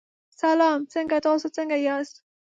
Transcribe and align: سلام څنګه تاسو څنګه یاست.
سلام 0.41 0.79
څنګه 0.93 1.17
تاسو 1.25 1.47
څنګه 1.57 1.77
یاست. 1.87 2.15